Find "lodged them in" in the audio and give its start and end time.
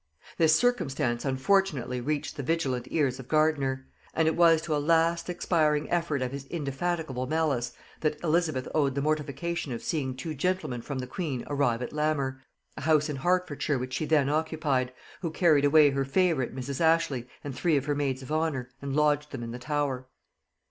18.95-19.51